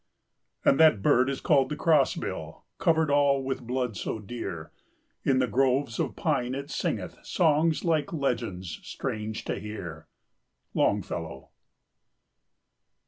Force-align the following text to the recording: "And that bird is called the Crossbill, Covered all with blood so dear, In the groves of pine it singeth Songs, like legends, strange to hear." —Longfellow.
"And 0.65 0.79
that 0.79 1.03
bird 1.03 1.29
is 1.29 1.41
called 1.41 1.69
the 1.69 1.75
Crossbill, 1.75 2.63
Covered 2.79 3.11
all 3.11 3.43
with 3.43 3.61
blood 3.67 3.95
so 3.95 4.17
dear, 4.17 4.71
In 5.23 5.37
the 5.37 5.45
groves 5.45 5.99
of 5.99 6.15
pine 6.15 6.55
it 6.55 6.71
singeth 6.71 7.23
Songs, 7.23 7.85
like 7.85 8.11
legends, 8.11 8.79
strange 8.81 9.45
to 9.45 9.59
hear." 9.59 10.07
—Longfellow. 10.73 11.51